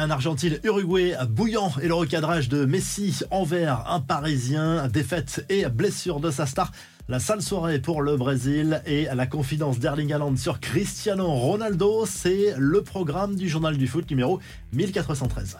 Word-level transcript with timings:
Un 0.00 0.10
Argentine-Uruguay 0.10 1.16
bouillant 1.28 1.72
et 1.82 1.88
le 1.88 1.94
recadrage 1.94 2.48
de 2.48 2.64
Messi 2.64 3.18
envers 3.32 3.90
un 3.90 3.98
Parisien, 3.98 4.86
défaite 4.86 5.44
et 5.48 5.66
blessure 5.66 6.20
de 6.20 6.30
sa 6.30 6.46
star. 6.46 6.70
La 7.08 7.18
sale 7.18 7.42
soirée 7.42 7.80
pour 7.80 8.00
le 8.00 8.16
Brésil 8.16 8.80
et 8.86 9.08
la 9.12 9.26
confidence 9.26 9.80
d'Erling 9.80 10.12
Haaland 10.12 10.36
sur 10.36 10.60
Cristiano 10.60 11.26
Ronaldo, 11.26 12.06
c'est 12.06 12.54
le 12.56 12.82
programme 12.82 13.34
du 13.34 13.48
journal 13.48 13.76
du 13.76 13.88
foot 13.88 14.08
numéro 14.08 14.38
1413. 14.72 15.58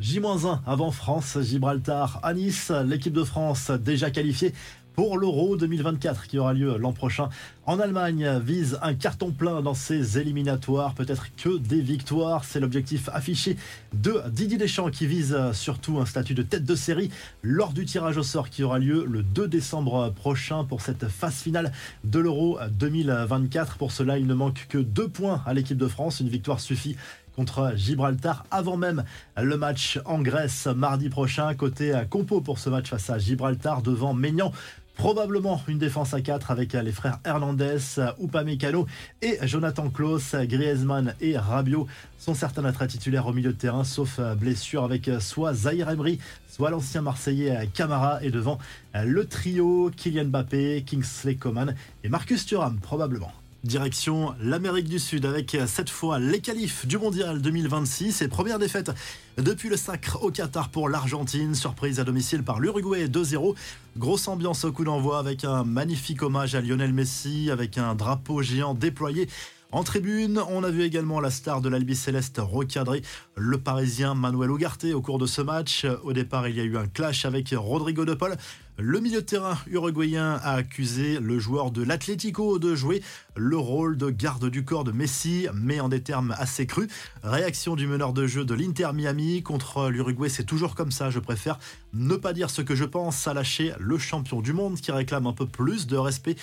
J-1 0.00 0.60
avant 0.66 0.90
France, 0.90 1.38
Gibraltar 1.42 2.18
à 2.24 2.34
Nice, 2.34 2.72
l'équipe 2.84 3.12
de 3.12 3.22
France 3.22 3.70
déjà 3.70 4.10
qualifiée 4.10 4.52
pour 4.94 5.18
l'Euro 5.18 5.56
2024 5.56 6.26
qui 6.26 6.38
aura 6.38 6.52
lieu 6.52 6.76
l'an 6.76 6.92
prochain. 6.92 7.28
En 7.66 7.78
Allemagne, 7.78 8.40
vise 8.44 8.78
un 8.82 8.94
carton 8.94 9.30
plein 9.30 9.62
dans 9.62 9.74
ses 9.74 10.18
éliminatoires, 10.18 10.94
peut-être 10.94 11.26
que 11.36 11.58
des 11.58 11.80
victoires. 11.80 12.44
C'est 12.44 12.60
l'objectif 12.60 13.08
affiché 13.12 13.56
de 13.92 14.22
Didier 14.28 14.58
Deschamps 14.58 14.90
qui 14.90 15.06
vise 15.06 15.36
surtout 15.52 15.98
un 15.98 16.06
statut 16.06 16.34
de 16.34 16.42
tête 16.42 16.64
de 16.64 16.74
série 16.74 17.10
lors 17.42 17.72
du 17.72 17.84
tirage 17.84 18.16
au 18.16 18.22
sort 18.22 18.50
qui 18.50 18.62
aura 18.62 18.78
lieu 18.78 19.04
le 19.04 19.22
2 19.22 19.46
décembre 19.48 20.10
prochain 20.10 20.64
pour 20.64 20.80
cette 20.80 21.08
phase 21.08 21.36
finale 21.36 21.72
de 22.04 22.18
l'Euro 22.18 22.58
2024. 22.72 23.76
Pour 23.76 23.92
cela, 23.92 24.18
il 24.18 24.26
ne 24.26 24.34
manque 24.34 24.66
que 24.68 24.78
deux 24.78 25.08
points 25.08 25.42
à 25.46 25.54
l'équipe 25.54 25.78
de 25.78 25.88
France. 25.88 26.20
Une 26.20 26.28
victoire 26.28 26.60
suffit 26.60 26.96
contre 27.36 27.72
Gibraltar 27.76 28.44
avant 28.50 28.76
même 28.76 29.04
le 29.40 29.56
match 29.56 30.00
en 30.04 30.20
Grèce 30.20 30.66
mardi 30.66 31.08
prochain. 31.08 31.54
Côté 31.54 31.98
compo 32.10 32.40
pour 32.40 32.58
ce 32.58 32.68
match 32.68 32.90
face 32.90 33.08
à 33.10 33.18
Gibraltar 33.18 33.82
devant 33.82 34.12
Maignan. 34.12 34.52
Probablement 35.00 35.62
une 35.66 35.78
défense 35.78 36.12
à 36.12 36.20
4 36.20 36.50
avec 36.50 36.74
les 36.74 36.92
frères 36.92 37.20
Hernandez, 37.24 37.78
Upamecano 38.22 38.86
et 39.22 39.38
Jonathan 39.44 39.88
Klaus. 39.88 40.34
Griezmann 40.34 41.14
et 41.22 41.38
Rabiot 41.38 41.86
sont 42.18 42.34
certains 42.34 42.60
d'être 42.60 42.84
titulaires 42.84 43.26
au 43.26 43.32
milieu 43.32 43.54
de 43.54 43.56
terrain, 43.56 43.82
sauf 43.82 44.20
blessure 44.38 44.84
avec 44.84 45.10
soit 45.20 45.54
Zahir 45.54 45.88
Emery, 45.88 46.18
soit 46.50 46.68
l'ancien 46.68 47.00
Marseillais 47.00 47.66
Camara 47.72 48.22
et 48.22 48.30
devant 48.30 48.58
le 48.94 49.24
trio 49.24 49.90
Kylian 49.96 50.26
Mbappé, 50.26 50.84
Kingsley 50.86 51.36
Coman 51.36 51.74
et 52.04 52.10
Marcus 52.10 52.44
Thuram 52.44 52.78
probablement. 52.78 53.32
Direction 53.64 54.34
l'Amérique 54.40 54.88
du 54.88 54.98
Sud 54.98 55.26
avec 55.26 55.54
cette 55.66 55.90
fois 55.90 56.18
les 56.18 56.40
qualifs 56.40 56.86
du 56.86 56.96
Mondial 56.96 57.42
2026 57.42 58.22
et 58.22 58.28
première 58.28 58.58
défaite 58.58 58.90
depuis 59.36 59.68
le 59.68 59.76
sacre 59.76 60.22
au 60.22 60.30
Qatar 60.30 60.70
pour 60.70 60.88
l'Argentine. 60.88 61.54
Surprise 61.54 62.00
à 62.00 62.04
domicile 62.04 62.42
par 62.42 62.58
l'Uruguay 62.58 63.06
2-0. 63.06 63.54
Grosse 63.98 64.28
ambiance 64.28 64.64
au 64.64 64.72
coup 64.72 64.84
d'envoi 64.84 65.18
avec 65.18 65.44
un 65.44 65.64
magnifique 65.64 66.22
hommage 66.22 66.54
à 66.54 66.62
Lionel 66.62 66.94
Messi 66.94 67.50
avec 67.50 67.76
un 67.76 67.94
drapeau 67.94 68.40
géant 68.40 68.72
déployé. 68.72 69.28
En 69.72 69.84
tribune, 69.84 70.40
on 70.48 70.64
a 70.64 70.70
vu 70.70 70.82
également 70.82 71.20
la 71.20 71.30
star 71.30 71.60
de 71.60 71.68
l'Albi 71.68 71.94
Céleste 71.94 72.40
recadrer 72.42 73.02
le 73.36 73.56
Parisien 73.56 74.14
Manuel 74.14 74.50
Ugarte 74.50 74.86
au 74.92 75.00
cours 75.00 75.18
de 75.18 75.26
ce 75.26 75.42
match. 75.42 75.86
Au 76.02 76.12
départ, 76.12 76.48
il 76.48 76.56
y 76.56 76.60
a 76.60 76.64
eu 76.64 76.76
un 76.76 76.86
clash 76.86 77.24
avec 77.24 77.54
Rodrigo 77.56 78.04
de 78.04 78.14
Paul. 78.14 78.36
Le 78.82 78.98
milieu 79.00 79.20
de 79.20 79.26
terrain 79.26 79.58
uruguayen 79.66 80.40
a 80.42 80.54
accusé 80.54 81.20
le 81.20 81.38
joueur 81.38 81.70
de 81.70 81.82
l'Atlético 81.82 82.58
de 82.58 82.74
jouer 82.74 83.02
le 83.36 83.58
rôle 83.58 83.98
de 83.98 84.08
garde 84.08 84.48
du 84.48 84.64
corps 84.64 84.84
de 84.84 84.90
Messi, 84.90 85.48
mais 85.52 85.80
en 85.80 85.90
des 85.90 86.02
termes 86.02 86.34
assez 86.38 86.66
crus. 86.66 86.88
Réaction 87.22 87.76
du 87.76 87.86
meneur 87.86 88.14
de 88.14 88.26
jeu 88.26 88.46
de 88.46 88.54
l'Inter 88.54 88.88
Miami 88.94 89.42
contre 89.42 89.90
l'Uruguay, 89.90 90.30
c'est 90.30 90.44
toujours 90.44 90.74
comme 90.74 90.92
ça. 90.92 91.10
Je 91.10 91.18
préfère 91.18 91.58
ne 91.92 92.16
pas 92.16 92.32
dire 92.32 92.48
ce 92.48 92.62
que 92.62 92.74
je 92.74 92.86
pense 92.86 93.28
à 93.28 93.34
lâcher 93.34 93.74
le 93.78 93.98
champion 93.98 94.40
du 94.40 94.54
monde 94.54 94.80
qui 94.80 94.92
réclame 94.92 95.26
un 95.26 95.34
peu 95.34 95.46
plus 95.46 95.86
de 95.86 95.98
respect 95.98 96.36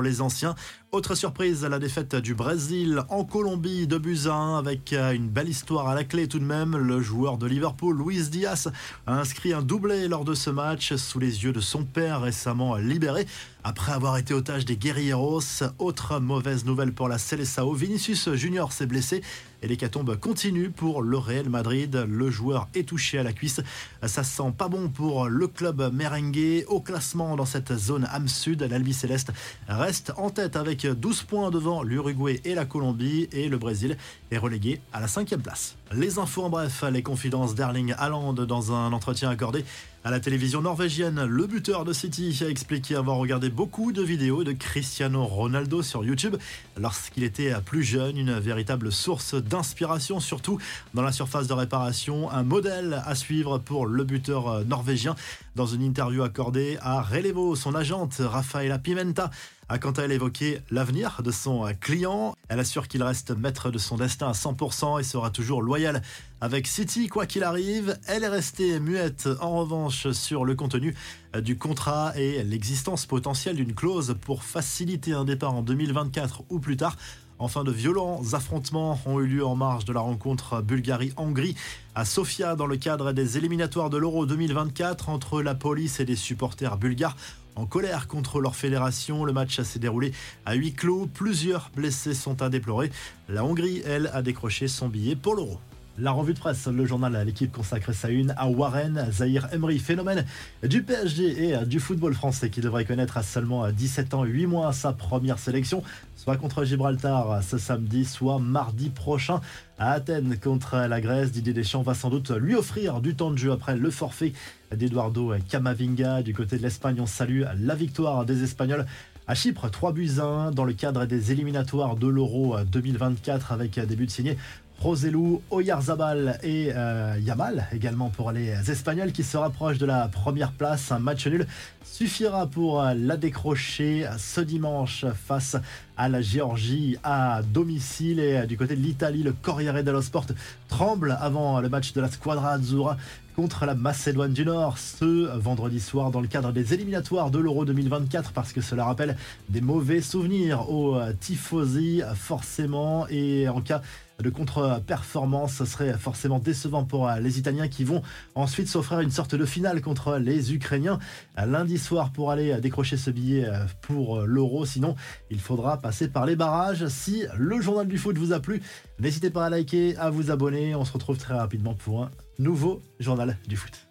les 0.00 0.22
anciens. 0.22 0.54
Autre 0.92 1.14
surprise, 1.14 1.64
la 1.64 1.78
défaite 1.78 2.16
du 2.16 2.34
Brésil 2.34 3.02
en 3.08 3.24
Colombie 3.24 3.86
de 3.86 3.98
Buzyn 3.98 4.56
avec 4.56 4.92
une 4.92 5.28
belle 5.28 5.48
histoire 5.48 5.88
à 5.88 5.94
la 5.94 6.04
clé 6.04 6.28
tout 6.28 6.38
de 6.38 6.44
même. 6.44 6.76
Le 6.76 7.00
joueur 7.00 7.36
de 7.36 7.46
Liverpool, 7.46 7.98
Luis 7.98 8.28
Diaz, 8.28 8.70
a 9.06 9.18
inscrit 9.18 9.52
un 9.52 9.62
doublé 9.62 10.08
lors 10.08 10.24
de 10.24 10.34
ce 10.34 10.50
match 10.50 10.94
sous 10.94 11.18
les 11.18 11.44
yeux 11.44 11.52
de 11.52 11.60
son 11.60 11.84
père 11.84 12.22
récemment 12.22 12.76
libéré 12.76 13.26
après 13.64 13.92
avoir 13.92 14.16
été 14.16 14.34
otage 14.34 14.64
des 14.64 14.76
Guerrieros. 14.76 15.40
Autre 15.78 16.18
mauvaise 16.20 16.64
nouvelle 16.64 16.92
pour 16.92 17.08
la 17.08 17.18
Seleção, 17.18 17.72
Vinicius 17.72 18.32
Junior 18.34 18.72
s'est 18.72 18.86
blessé 18.86 19.22
et 19.62 19.68
l'hécatombe 19.68 20.16
continue 20.16 20.70
pour 20.70 21.02
le 21.02 21.16
Real 21.16 21.48
Madrid. 21.48 22.04
Le 22.08 22.30
joueur 22.30 22.68
est 22.74 22.88
touché 22.88 23.18
à 23.18 23.22
la 23.22 23.32
cuisse. 23.32 23.60
Ça 24.04 24.24
sent 24.24 24.52
pas 24.56 24.68
bon 24.68 24.88
pour 24.88 25.28
le 25.28 25.46
club 25.46 25.92
merengue. 25.92 26.64
Au 26.66 26.80
classement 26.80 27.36
dans 27.36 27.44
cette 27.44 27.76
zone 27.76 28.06
âme 28.10 28.28
sud, 28.28 28.62
l'Albi 28.62 28.92
Céleste 28.92 29.32
reste 29.68 30.12
en 30.16 30.30
tête 30.30 30.56
avec 30.56 30.86
12 30.86 31.22
points 31.22 31.50
devant 31.50 31.82
l'Uruguay 31.82 32.40
et 32.44 32.54
la 32.54 32.64
Colombie 32.64 33.28
et 33.32 33.48
le 33.48 33.58
Brésil 33.58 33.96
est 34.30 34.38
relégué 34.38 34.80
à 34.92 35.00
la 35.00 35.08
cinquième 35.08 35.42
place. 35.42 35.76
Les 35.92 36.18
infos 36.18 36.44
en 36.44 36.50
bref, 36.50 36.84
les 36.90 37.02
confidences 37.02 37.54
d'Erling 37.54 37.94
Haaland 37.98 38.32
dans 38.32 38.72
un 38.72 38.92
entretien 38.92 39.30
accordé 39.30 39.64
à 40.04 40.10
la 40.10 40.18
télévision 40.18 40.62
norvégienne. 40.62 41.24
Le 41.24 41.46
buteur 41.46 41.84
de 41.84 41.92
City 41.92 42.36
a 42.42 42.48
expliqué 42.48 42.96
avoir 42.96 43.18
regardé 43.18 43.50
beaucoup 43.50 43.92
de 43.92 44.02
vidéos 44.02 44.42
de 44.42 44.52
Cristiano 44.52 45.24
Ronaldo 45.24 45.82
sur 45.82 46.04
YouTube 46.04 46.36
lorsqu'il 46.76 47.22
était 47.22 47.52
plus 47.64 47.84
jeune, 47.84 48.16
une 48.16 48.38
véritable 48.38 48.90
source 48.90 49.34
d'inspiration, 49.34 50.18
surtout 50.18 50.58
dans 50.94 51.02
la 51.02 51.12
surface 51.12 51.46
de 51.46 51.52
réparation, 51.52 52.30
un 52.30 52.42
modèle 52.42 53.02
à 53.06 53.14
suivre 53.14 53.58
pour 53.58 53.86
le 53.86 54.02
buteur 54.02 54.64
norvégien. 54.64 55.14
Dans 55.54 55.66
une 55.66 55.82
interview 55.82 56.22
accordée 56.22 56.78
à 56.80 57.02
Relevo, 57.02 57.54
son 57.54 57.74
agente 57.74 58.14
Rafaela 58.18 58.78
Pimenta 58.78 59.30
a 59.72 59.78
quant 59.78 59.92
à 59.92 60.02
elle 60.02 60.12
évoqué 60.12 60.60
l'avenir 60.70 61.22
de 61.24 61.30
son 61.30 61.66
client. 61.80 62.36
Elle 62.50 62.60
assure 62.60 62.88
qu'il 62.88 63.02
reste 63.02 63.30
maître 63.30 63.70
de 63.70 63.78
son 63.78 63.96
destin 63.96 64.28
à 64.28 64.32
100% 64.32 65.00
et 65.00 65.02
sera 65.02 65.30
toujours 65.30 65.62
loyal 65.62 66.02
avec 66.42 66.66
City 66.66 67.08
quoi 67.08 67.24
qu'il 67.24 67.42
arrive. 67.42 67.98
Elle 68.06 68.22
est 68.22 68.28
restée 68.28 68.78
muette 68.80 69.30
en 69.40 69.56
revanche 69.60 70.10
sur 70.10 70.44
le 70.44 70.54
contenu 70.54 70.94
du 71.40 71.56
contrat 71.56 72.12
et 72.16 72.42
l'existence 72.44 73.06
potentielle 73.06 73.56
d'une 73.56 73.74
clause 73.74 74.14
pour 74.20 74.44
faciliter 74.44 75.14
un 75.14 75.24
départ 75.24 75.54
en 75.54 75.62
2024 75.62 76.42
ou 76.50 76.60
plus 76.60 76.76
tard. 76.76 76.98
Enfin, 77.38 77.64
de 77.64 77.72
violents 77.72 78.20
affrontements 78.34 79.00
ont 79.06 79.20
eu 79.20 79.26
lieu 79.26 79.44
en 79.44 79.56
marge 79.56 79.86
de 79.86 79.92
la 79.92 80.00
rencontre 80.00 80.60
Bulgarie-Hongrie 80.60 81.56
à 81.94 82.04
Sofia 82.04 82.56
dans 82.56 82.66
le 82.66 82.76
cadre 82.76 83.12
des 83.12 83.38
éliminatoires 83.38 83.90
de 83.90 83.96
l'Euro 83.96 84.26
2024 84.26 85.08
entre 85.08 85.42
la 85.42 85.54
police 85.54 85.98
et 85.98 86.04
des 86.04 86.14
supporters 86.14 86.76
bulgares. 86.76 87.16
En 87.54 87.66
colère 87.66 88.08
contre 88.08 88.40
leur 88.40 88.56
fédération, 88.56 89.24
le 89.24 89.32
match 89.32 89.60
s'est 89.60 89.78
déroulé 89.78 90.12
à 90.46 90.54
huis 90.54 90.72
clos. 90.72 91.06
Plusieurs 91.12 91.70
blessés 91.74 92.14
sont 92.14 92.40
à 92.42 92.48
déplorer. 92.48 92.90
La 93.28 93.44
Hongrie, 93.44 93.82
elle, 93.84 94.10
a 94.14 94.22
décroché 94.22 94.68
son 94.68 94.88
billet 94.88 95.16
pour 95.16 95.34
l'Euro. 95.34 95.60
La 95.98 96.10
revue 96.10 96.32
de 96.32 96.38
presse, 96.38 96.68
le 96.68 96.86
journal 96.86 97.22
l'équipe 97.26 97.52
consacre 97.52 97.92
sa 97.92 98.08
une 98.08 98.32
à 98.38 98.48
Warren 98.48 99.08
Zahir 99.12 99.48
Emery, 99.52 99.78
phénomène 99.78 100.24
du 100.62 100.82
PSG 100.82 101.50
et 101.50 101.66
du 101.66 101.80
football 101.80 102.14
français 102.14 102.48
qui 102.48 102.62
devrait 102.62 102.86
connaître 102.86 103.18
à 103.18 103.22
seulement 103.22 103.70
17 103.70 104.14
ans, 104.14 104.24
8 104.24 104.46
mois 104.46 104.72
sa 104.72 104.94
première 104.94 105.38
sélection, 105.38 105.82
soit 106.16 106.38
contre 106.38 106.64
Gibraltar 106.64 107.42
ce 107.42 107.58
samedi, 107.58 108.06
soit 108.06 108.38
mardi 108.38 108.88
prochain 108.88 109.42
à 109.78 109.92
Athènes 109.92 110.38
contre 110.38 110.76
la 110.76 111.00
Grèce. 111.02 111.30
Didier 111.30 111.52
Deschamps 111.52 111.82
va 111.82 111.92
sans 111.92 112.08
doute 112.08 112.30
lui 112.30 112.54
offrir 112.54 113.02
du 113.02 113.14
temps 113.14 113.30
de 113.30 113.36
jeu 113.36 113.52
après 113.52 113.76
le 113.76 113.90
forfait 113.90 114.32
d'Eduardo 114.74 115.34
Camavinga. 115.50 116.22
Du 116.22 116.32
côté 116.32 116.56
de 116.56 116.62
l'Espagne, 116.62 117.00
on 117.00 117.06
salue 117.06 117.42
la 117.60 117.74
victoire 117.74 118.24
des 118.24 118.42
Espagnols 118.42 118.86
à 119.28 119.34
Chypre, 119.34 119.70
3 119.70 119.92
buts 119.92 120.10
1 120.18 120.50
dans 120.50 120.64
le 120.64 120.72
cadre 120.72 121.04
des 121.04 121.30
éliminatoires 121.30 121.96
de 121.96 122.08
l'Euro 122.08 122.56
2024 122.64 123.52
avec 123.52 123.78
des 123.78 123.94
buts 123.94 124.08
signés 124.08 124.36
Roselu, 124.82 125.38
Oyarzabal 125.50 126.40
et 126.42 126.72
euh, 126.74 127.16
Yamal 127.20 127.68
également 127.72 128.10
pour 128.10 128.32
les 128.32 128.68
Espagnols 128.68 129.12
qui 129.12 129.22
se 129.22 129.36
rapprochent 129.36 129.78
de 129.78 129.86
la 129.86 130.08
première 130.08 130.50
place. 130.50 130.90
Un 130.90 130.98
match 130.98 131.24
nul 131.28 131.46
suffira 131.84 132.48
pour 132.48 132.82
la 132.82 133.16
décrocher 133.16 134.08
ce 134.18 134.40
dimanche 134.40 135.04
face 135.24 135.56
à 135.96 136.08
la 136.08 136.20
Géorgie 136.20 136.96
à 137.04 137.42
domicile 137.42 138.18
et 138.18 138.44
du 138.48 138.56
côté 138.56 138.74
de 138.74 138.80
l'Italie, 138.80 139.22
le 139.22 139.32
Corriere 139.32 139.84
dello 139.84 140.02
Sport 140.02 140.26
tremble 140.66 141.16
avant 141.20 141.60
le 141.60 141.68
match 141.68 141.92
de 141.92 142.00
la 142.00 142.10
Squadra 142.10 142.54
Azzurra 142.54 142.96
contre 143.36 143.66
la 143.66 143.74
Macédoine 143.74 144.32
du 144.32 144.44
Nord 144.44 144.78
ce 144.78 145.36
vendredi 145.38 145.78
soir 145.78 146.10
dans 146.10 146.20
le 146.20 146.26
cadre 146.26 146.52
des 146.52 146.74
éliminatoires 146.74 147.30
de 147.30 147.38
l'Euro 147.38 147.64
2024 147.64 148.32
parce 148.32 148.52
que 148.52 148.60
cela 148.60 148.84
rappelle 148.84 149.16
des 149.48 149.60
mauvais 149.60 150.00
souvenirs 150.00 150.68
aux 150.70 150.98
tifosi 151.20 152.02
forcément 152.14 153.06
et 153.08 153.48
en 153.48 153.60
cas 153.60 153.80
de 154.22 154.30
contre-performance, 154.30 155.54
ce 155.54 155.64
serait 155.64 155.92
forcément 155.98 156.38
décevant 156.38 156.84
pour 156.84 157.10
les 157.20 157.38
Italiens 157.38 157.68
qui 157.68 157.84
vont 157.84 158.02
ensuite 158.34 158.68
s'offrir 158.68 159.00
une 159.00 159.10
sorte 159.10 159.34
de 159.34 159.44
finale 159.44 159.80
contre 159.80 160.16
les 160.16 160.54
Ukrainiens 160.54 160.98
lundi 161.36 161.78
soir 161.78 162.12
pour 162.12 162.30
aller 162.30 162.60
décrocher 162.60 162.96
ce 162.96 163.10
billet 163.10 163.46
pour 163.82 164.22
l'Euro. 164.22 164.64
Sinon, 164.64 164.94
il 165.30 165.40
faudra 165.40 165.78
passer 165.78 166.08
par 166.08 166.26
les 166.26 166.36
barrages. 166.36 166.86
Si 166.88 167.24
le 167.36 167.60
journal 167.60 167.86
du 167.86 167.98
foot 167.98 168.16
vous 168.16 168.32
a 168.32 168.40
plu, 168.40 168.62
n'hésitez 168.98 169.30
pas 169.30 169.46
à 169.46 169.50
liker, 169.50 169.96
à 169.96 170.10
vous 170.10 170.30
abonner. 170.30 170.74
On 170.74 170.84
se 170.84 170.92
retrouve 170.92 171.18
très 171.18 171.34
rapidement 171.34 171.74
pour 171.74 172.04
un 172.04 172.10
nouveau 172.38 172.82
journal 173.00 173.36
du 173.46 173.56
foot. 173.56 173.86